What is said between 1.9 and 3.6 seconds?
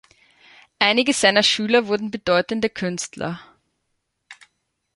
bedeutende Künstler.